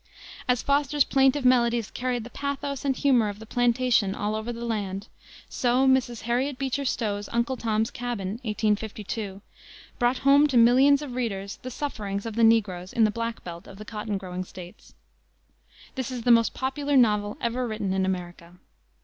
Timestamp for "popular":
16.55-16.97